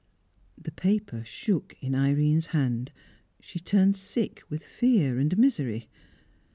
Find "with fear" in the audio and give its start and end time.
4.49-5.19